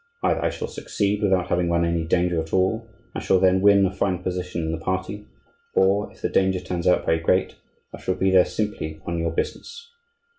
Either 0.23 0.41
I 0.43 0.49
shall 0.49 0.67
succeed 0.67 1.21
without 1.21 1.49
having 1.49 1.69
run 1.69 1.85
any 1.85 2.03
danger 2.05 2.41
at 2.41 2.53
all, 2.53 2.89
and 3.13 3.23
shall 3.23 3.39
then 3.39 3.61
win 3.61 3.85
a 3.85 3.91
fine 3.93 4.23
position 4.23 4.63
in 4.63 4.71
the 4.71 4.79
party; 4.79 5.27
or, 5.75 6.11
if 6.11 6.23
the 6.23 6.27
danger 6.29 6.59
turns 6.59 6.87
out 6.87 7.05
very 7.05 7.19
great, 7.19 7.53
I 7.93 7.99
shall 8.01 8.15
be 8.15 8.31
there 8.31 8.45
simply 8.45 8.99
on 9.05 9.19
your 9.19 9.29
business." 9.29 9.91